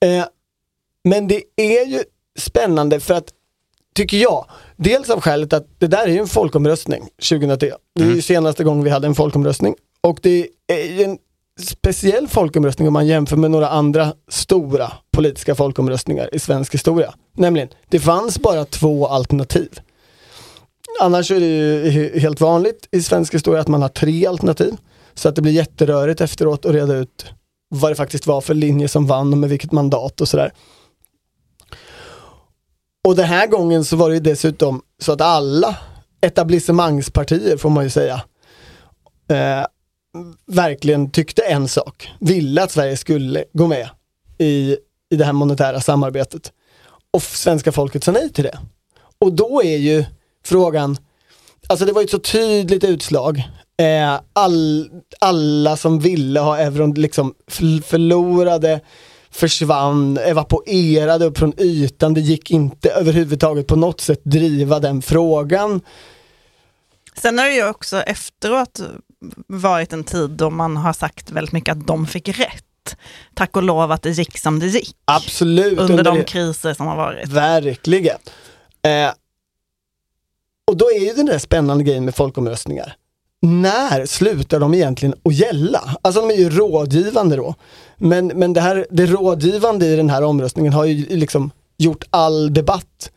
[0.00, 0.24] Eh,
[1.04, 2.02] men det är ju
[2.38, 3.28] spännande för att,
[3.94, 7.72] tycker jag, dels av skälet att det där är ju en folkomröstning 2003.
[7.94, 11.18] Det är ju senaste gången vi hade en folkomröstning och det är ju en
[11.68, 17.14] speciell folkomröstning om man jämför med några andra stora politiska folkomröstningar i svensk historia.
[17.36, 19.80] Nämligen, det fanns bara två alternativ.
[21.00, 24.76] Annars är det ju helt vanligt i svensk historia att man har tre alternativ.
[25.14, 27.26] Så att det blir jätterörigt efteråt att reda ut
[27.68, 30.52] vad det faktiskt var för linje som vann och med vilket mandat och sådär.
[33.08, 35.76] Och den här gången så var det ju dessutom så att alla
[36.20, 38.22] etablissemangspartier får man ju säga
[39.30, 39.66] eh,
[40.46, 43.88] verkligen tyckte en sak, ville att Sverige skulle gå med
[44.38, 44.76] i,
[45.10, 46.52] i det här monetära samarbetet.
[47.10, 48.58] Och svenska folket sa nej till det.
[49.18, 50.04] Och då är ju
[50.44, 50.96] frågan,
[51.66, 53.42] alltså det var ju ett så tydligt utslag.
[53.76, 57.34] Eh, all, alla som ville ha euron liksom
[57.84, 58.80] förlorade,
[59.30, 62.14] försvann, evaporerade upp från ytan.
[62.14, 65.80] Det gick inte överhuvudtaget på något sätt driva den frågan.
[67.16, 68.80] Sen har det ju också efteråt
[69.46, 72.96] varit en tid då man har sagt väldigt mycket att de fick rätt.
[73.34, 74.96] Tack och lov att det gick som det gick.
[75.04, 75.78] Absolut.
[75.78, 77.28] Under de det- kriser som har varit.
[77.28, 78.18] Verkligen.
[78.82, 79.10] Eh,
[80.66, 82.96] och då är ju den där spännande grejen med folkomröstningar.
[83.42, 85.96] När slutar de egentligen att gälla?
[86.02, 87.54] Alltså de är ju rådgivande då.
[87.96, 92.54] Men, men det, här, det rådgivande i den här omröstningen har ju liksom gjort all
[92.54, 93.10] debatt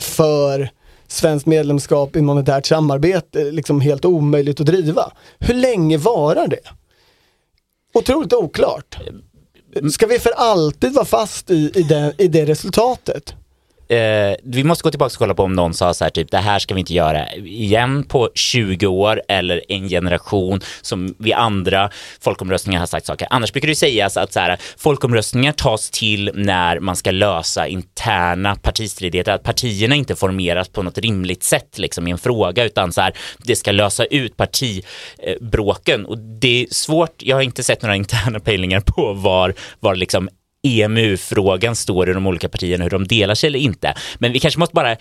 [0.00, 0.70] för
[1.14, 5.12] svenskt medlemskap i monetärt samarbete liksom helt omöjligt att driva.
[5.38, 6.70] Hur länge varar det?
[7.94, 8.98] Otroligt oklart.
[9.92, 13.34] Ska vi för alltid vara fast i, i, det, i det resultatet?
[13.88, 16.38] Eh, vi måste gå tillbaka och kolla på om någon sa så här typ det
[16.38, 21.90] här ska vi inte göra igen på 20 år eller en generation som vi andra
[22.20, 23.28] folkomröstningar har sagt saker.
[23.30, 28.56] Annars brukar det sägas att så här, folkomröstningar tas till när man ska lösa interna
[28.56, 33.00] partistridigheter, att partierna inte formeras på något rimligt sätt liksom, i en fråga utan så
[33.00, 37.96] här, det ska lösa ut partibråken och det är svårt, jag har inte sett några
[38.04, 40.28] interna pejlingar på var, var liksom
[40.64, 43.94] EMU-frågan står i de olika partierna, hur de delar sig eller inte.
[44.18, 44.96] Men vi kanske måste bara eh,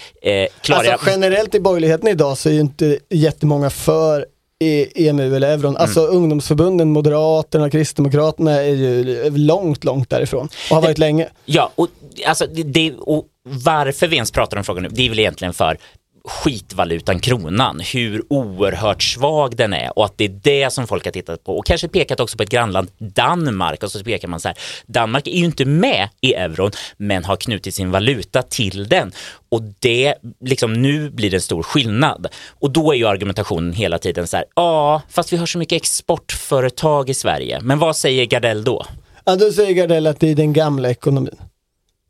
[0.62, 0.93] klargöra...
[0.93, 4.26] Alltså generellt i borgerligheten idag så är ju inte jättemånga för
[4.63, 5.78] E- EMU eller euron.
[5.78, 11.30] Alltså ungdomsförbunden, Moderaterna, Kristdemokraterna är ju långt, långt därifrån och har varit länge.
[11.45, 11.88] Ja, och,
[12.26, 15.54] alltså, det, det, och varför vi ens pratar om frågan nu, det är väl egentligen
[15.54, 15.78] för
[16.27, 21.12] skitvalutan kronan, hur oerhört svag den är och att det är det som folk har
[21.12, 24.47] tittat på och kanske pekat också på ett grannland Danmark och så pekar man så
[24.47, 29.12] här, Danmark är ju inte med i euron men har knutit sin valuta till den
[29.49, 33.97] och det, liksom nu blir det en stor skillnad och då är ju argumentationen hela
[33.97, 38.25] tiden så här, ja fast vi har så mycket exportföretag i Sverige, men vad säger
[38.25, 38.86] Gardell då?
[39.25, 41.36] Ja, då säger Gardell att det är den gamla ekonomin.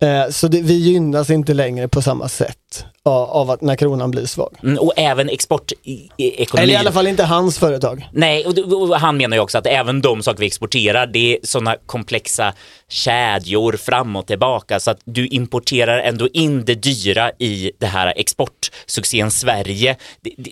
[0.02, 4.12] Eh, så det, vi gynnas inte längre på samma sätt av, av att när kronan
[4.12, 4.56] blir svag.
[4.64, 6.10] Mm, och även exportekonomi.
[6.58, 8.10] Eller i alla fall inte hans företag.
[8.14, 11.40] Nej, och, och han menar ju också att även de saker vi exporterar, det är
[11.44, 12.54] sådana komplexa
[12.90, 18.14] kedjor fram och tillbaka så att du importerar ändå in det dyra i det här
[18.16, 19.96] exportsuccén Sverige.
[20.22, 20.52] Det, det,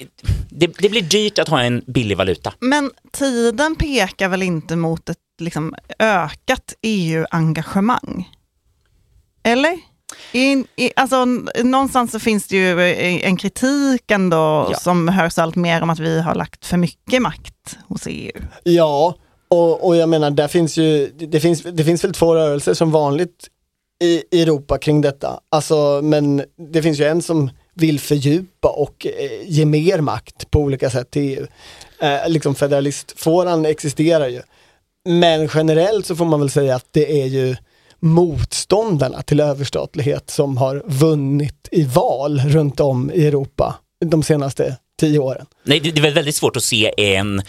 [0.49, 2.53] det, det blir dyrt att ha en billig valuta.
[2.59, 8.29] Men tiden pekar väl inte mot ett liksom, ökat EU-engagemang?
[9.43, 9.79] Eller?
[10.31, 11.25] I, i, alltså,
[11.63, 14.77] någonstans så finns det ju eh, en kritik ändå Ja.
[14.77, 18.31] som hörs allt mer om att vi har lagt för mycket makt hos EU.
[18.63, 19.15] Ja,
[19.47, 22.91] och, och jag menar, där finns ju, det finns, det finns väl två rörelser som
[22.91, 23.47] vanligt
[24.03, 25.39] i, i Europa kring detta.
[25.51, 30.59] Alltså, men det finns ju en som vill fördjupa och eh, ge mer makt på
[30.59, 31.47] olika sätt till EU.
[31.99, 34.41] Eh, liksom federalistfåran existerar ju.
[35.05, 37.55] Men generellt så får man väl säga att det är ju
[38.01, 45.19] motståndarna till överstatlighet som har vunnit i val runt om i Europa de senaste tio
[45.19, 45.45] åren.
[45.63, 47.41] Nej, det, det är väl väldigt svårt att se en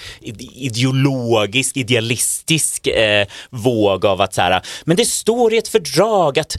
[0.55, 6.57] ideologisk, idealistisk eh, våg av att så här, men det står i ett fördrag att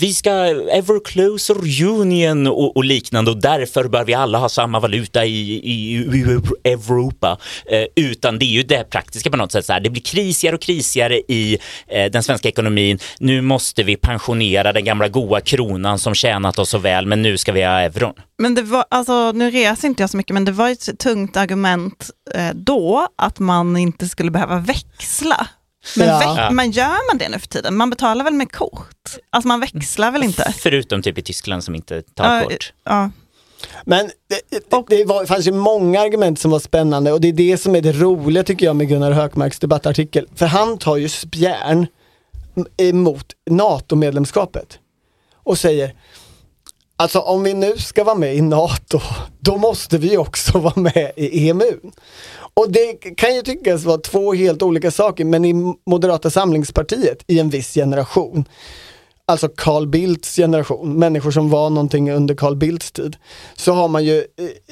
[0.00, 0.30] vi ska
[0.72, 5.52] ever closer union och, och liknande och därför bör vi alla ha samma valuta i,
[5.52, 7.38] i, i Europa.
[7.66, 9.66] Eh, utan det är ju det praktiska på något sätt.
[9.66, 12.98] Så här, det blir krisigare och krisigare i eh, den svenska ekonomin.
[13.18, 17.38] Nu måste vi pensionera den gamla goa kronan som tjänat oss så väl, men nu
[17.38, 18.14] ska vi ha euron.
[18.38, 21.36] Men det var, alltså, nu reser inte jag så mycket, men det var ett tungt
[21.36, 25.46] argument eh, då att man inte skulle behöva växla.
[25.96, 26.20] Men Ja.
[26.20, 26.50] vä- Ja.
[26.50, 27.76] man gör man det nu för tiden?
[27.76, 29.10] Man betalar väl med kort?
[29.30, 30.54] Alltså man växlar väl inte?
[30.58, 32.72] Förutom typ i Tyskland som inte tar Ja, kort.
[32.84, 33.10] Ja.
[33.84, 37.32] Men det, det, det var, fanns ju många argument som var spännande och det är
[37.32, 40.28] det som är det roliga tycker jag med Gunnar Hökmarks debattartikel.
[40.34, 41.86] För han tar ju spjärn
[42.76, 44.78] emot NATO-medlemskapet
[45.34, 45.94] och säger
[47.00, 49.00] Alltså om vi nu ska vara med i NATO,
[49.38, 51.80] då måste vi också vara med i EMU.
[52.54, 55.54] Och det kan ju tyckas vara två helt olika saker, men i
[55.86, 58.44] Moderata samlingspartiet i en viss generation,
[59.26, 63.16] alltså Carl Bildts generation, människor som var någonting under Carl Bildts tid,
[63.56, 64.24] så har man ju eh,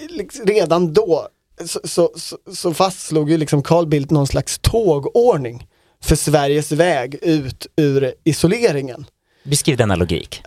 [0.09, 1.29] liksom, redan då
[1.65, 5.67] så, så, så, så fastslog ju liksom Carl Bildt någon slags tågordning
[6.03, 9.07] för Sveriges väg ut ur isoleringen.
[9.45, 10.43] Beskriv denna logik.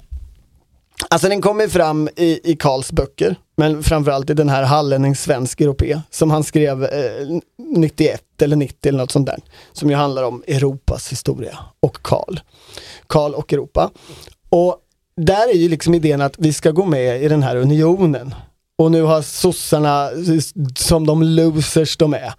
[1.09, 5.61] Alltså den kommer fram i, i Karls böcker, men framförallt i den här Hallänning svensk
[5.61, 7.39] europé som han skrev eh,
[7.75, 9.39] 91 eller 90 eller något sånt där.
[9.73, 12.39] Som ju handlar om Europas historia och Karl.
[13.07, 13.91] Karl och Europa.
[14.49, 14.77] Och
[15.17, 18.35] där är ju liksom idén att vi ska gå med i den här unionen.
[18.77, 20.09] Och nu har sossarna,
[20.75, 22.33] som de losers de är,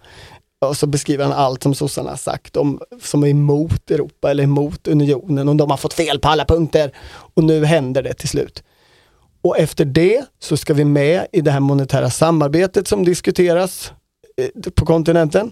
[0.67, 4.43] och så beskriver han allt som sossarna har sagt om, som är emot Europa eller
[4.43, 6.91] emot unionen och de har fått fel på alla punkter.
[7.35, 8.63] Och nu händer det till slut.
[9.41, 13.91] Och efter det så ska vi med i det här monetära samarbetet som diskuteras
[14.37, 15.51] eh, på kontinenten.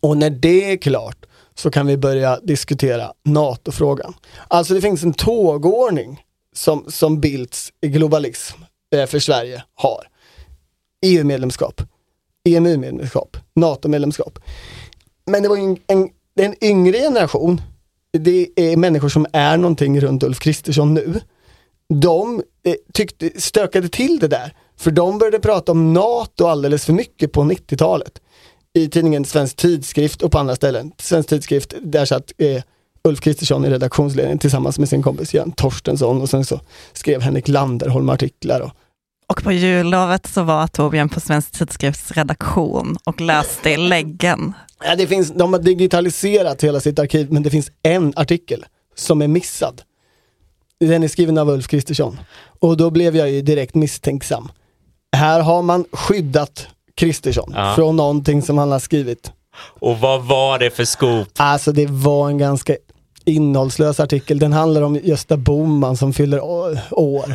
[0.00, 4.14] Och när det är klart så kan vi börja diskutera NATO-frågan.
[4.48, 6.22] Alltså det finns en tågordning
[6.54, 8.62] som, som Bildts globalism
[8.94, 10.08] eh, för Sverige har.
[11.06, 11.82] EU-medlemskap,
[12.48, 14.38] EMU-medlemskap, NATO-medlemskap.
[15.26, 17.60] Men det var en, en, det är en yngre generation,
[18.12, 21.20] det är människor som är någonting runt Ulf Kristersson nu.
[21.88, 26.92] De eh, tyckte, stökade till det där, för de började prata om NATO alldeles för
[26.92, 28.20] mycket på 90-talet.
[28.72, 30.92] I tidningen Svensk Tidskrift och på andra ställen.
[30.98, 32.62] Svensk Tidskrift, där satt eh,
[33.04, 36.60] Ulf Kristersson i redaktionsledningen tillsammans med sin kompis Jan Torstensson och sen så
[36.92, 38.60] skrev Henrik Landerholm artiklar.
[38.60, 38.70] Och,
[39.30, 44.52] och på jullovet så var Torbjörn på Svensk Tidskrifts redaktion och läste i läggen.
[44.84, 48.64] Ja, det finns, de har digitaliserat hela sitt arkiv men det finns en artikel
[48.96, 49.82] som är missad.
[50.80, 52.20] Den är skriven av Ulf Kristersson.
[52.60, 54.48] Och då blev jag ju direkt misstänksam.
[55.16, 57.72] Här har man skyddat Kristersson Ja.
[57.76, 59.32] från någonting som han har skrivit.
[59.80, 61.28] Och vad var det för skop?
[61.36, 62.76] Alltså det var en ganska
[63.24, 64.38] innehållslös artikel.
[64.38, 67.34] Den handlar om Gösta Bohman som fyller år.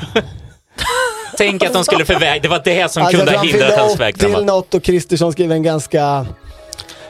[1.38, 2.42] Tänk att de skulle förväg...
[2.42, 5.32] Det var det som Alltså, kunde ha hindrat hans 80 väg till något och Kristersson
[5.32, 6.26] skrev en ganska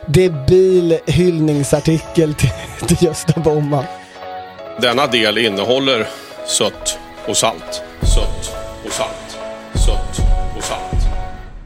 [0.08, 2.50] debil hyllningsartikel till,
[2.88, 3.84] till Gösta Bohman.
[4.82, 6.08] Denna del innehåller
[6.48, 7.82] sött och salt.
[8.02, 8.56] Sött
[8.86, 9.38] och salt.
[9.86, 10.20] Sött
[10.58, 11.04] och salt.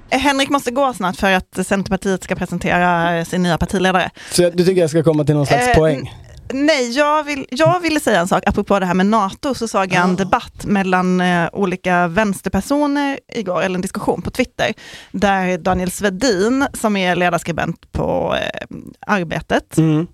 [0.09, 4.09] Henrik måste gå snart för att Centerpartiet ska presentera sin nya partiledare.
[4.31, 6.13] Så du tycker jag ska komma till någon slags Eh, poäng?
[6.53, 9.93] Nej, jag, vill, jag ville säga en sak apropå det här med NATO, så såg
[9.93, 14.73] jag en debatt mellan eh, olika vänsterpersoner igår, eller en diskussion på Twitter,
[15.11, 20.07] där Daniel Svedin, som är ledarskribent på eh, Arbetet, Mm.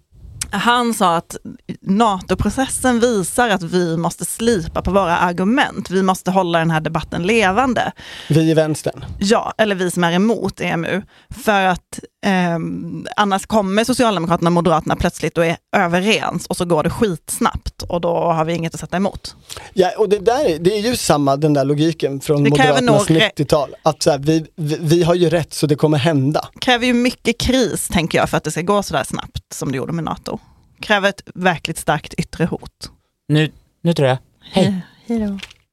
[0.51, 1.37] han sa att
[1.85, 5.89] NATO-processen visar att vi måste slipa på våra argument.
[5.89, 7.91] Vi måste hålla den här debatten levande.
[8.29, 9.05] Vi i vänstern.
[9.19, 11.01] Ja, eller vi som är emot EMU.
[11.43, 16.83] För att ehm, annars kommer Socialdemokraterna och Moderaterna plötsligt och är överens och så går
[16.83, 19.35] det skitsnabbt och då har vi inget att sätta emot.
[19.73, 23.09] Ja, och det, där, är- det är ju samma den där logiken från Det Moderaternas
[23.09, 23.75] nog re- 90-tal.
[23.83, 26.47] Att så här, vi, vi, vi har ju rätt så det kommer hända.
[26.59, 29.71] kräver ju mycket kris, tänker jag, för att det ska gå så där snabbt som
[29.71, 30.39] det gjorde med NATO.
[30.79, 32.91] Kräver ett verkligt starkt yttre hot.
[33.27, 34.17] Nu, nu tror jag.
[34.41, 34.81] Hej.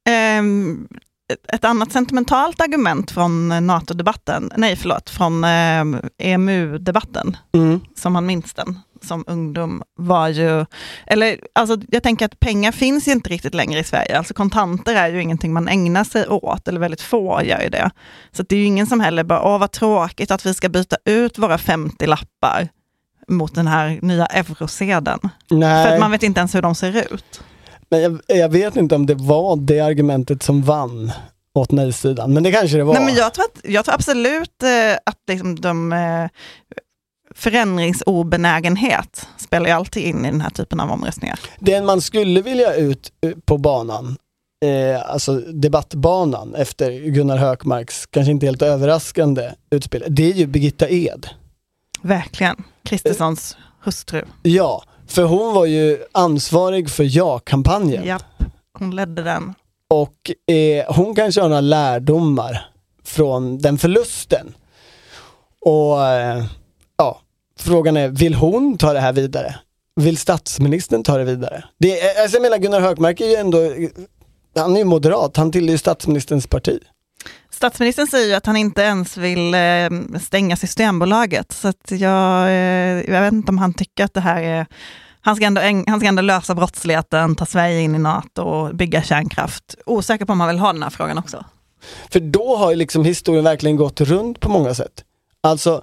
[0.08, 0.88] Ehm,
[1.32, 7.80] ett- ett annat sentimentalt argument från eh, NATO-debatten, nej förlåt, från ehm, EMU-debatten, Mm.
[7.96, 10.66] som man minns den som ungdom, var ju,
[11.06, 14.94] eller alltså jag tänker att pengar finns ju inte riktigt längre i Sverige, alltså kontanter
[14.94, 17.90] är ju ingenting man ägnar sig åt, eller väldigt få gör ju det.
[18.32, 20.96] Så det är ju ingen som heller bara, åh vad tråkigt att vi ska byta
[21.04, 22.68] ut våra 50 lappar
[23.30, 25.20] mot den här nya eurosedeln.
[25.50, 25.86] Nej.
[25.86, 27.42] För att man vet inte ens hur de ser ut.
[27.88, 31.12] Men jag, jag vet inte om det var det argumentet som vann
[31.54, 32.94] åt nej-sidan, men det kanske det var.
[32.94, 36.28] Nej, men jag, tror att, jag tror absolut eh, att liksom de eh,
[37.34, 41.40] förändringsobenägenhet spelar ju alltid in i den här typen av omröstningar.
[41.58, 44.16] Den man skulle vilja ut eh, på banan,
[44.64, 50.88] eh, alltså debattbanan efter Gunnar Hökmarks kanske inte helt överraskande utspel, det är ju Birgitta
[50.88, 51.28] Ed.
[52.02, 52.62] Verkligen.
[52.84, 54.22] Kristerssons hustru.
[54.42, 58.04] Ja, för hon var ju ansvarig för ja-kampanjen.
[58.06, 58.42] Japp,
[58.78, 59.54] hon ledde den.
[59.88, 62.68] Och eh, hon kanske har några lärdomar
[63.04, 64.54] från den förlusten.
[65.60, 66.44] Och eh,
[66.96, 67.20] ja,
[67.58, 69.54] frågan är, vill hon ta det här vidare?
[69.96, 71.64] Vill statsministern ta det vidare?
[71.78, 73.58] Det, är- alltså jag menar Gunnar Hökmark är ju ändå,
[74.56, 76.78] han är ju moderat, han tillhör ju statsministerns parti.
[77.60, 81.52] Statsministern säger ju att han inte ens vill eh, stänga Systembolaget.
[81.52, 84.66] Så att jag, eh, jag vet inte om han tycker att det här är...
[85.20, 89.02] Han ska, ändå, han ska ändå lösa brottsligheten, ta Sverige in i NATO och bygga
[89.02, 89.74] kärnkraft.
[89.86, 91.44] Osäker på om han vill ha den här frågan också.
[92.10, 95.04] För då har ju liksom historien verkligen gått runt på många sätt.
[95.40, 95.82] Alltså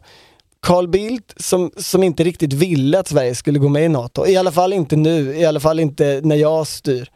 [0.61, 4.37] Carl Bildt som, som inte riktigt ville att Sverige skulle gå med i NATO, i
[4.37, 7.09] alla fall inte nu, i alla fall inte när jag styr.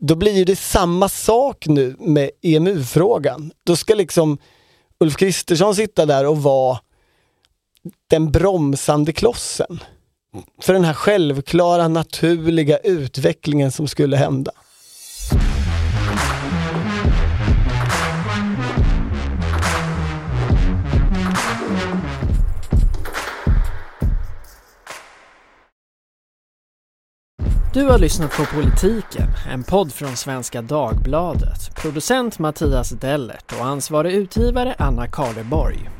[0.00, 3.52] Då blir ju det samma sak nu med EMU-frågan.
[3.64, 4.38] Då ska liksom
[5.00, 6.78] Ulf Kristersson sitta där och vara
[8.10, 9.80] den bromsande klossen.
[10.60, 14.52] För den här självklara, naturliga utvecklingen som skulle hända.
[27.72, 31.74] Du har lyssnat på Politiken, en podd från Svenska Dagbladet.
[31.76, 35.99] Producent Mattias Dellert och ansvarig utgivare Anna Karleborg.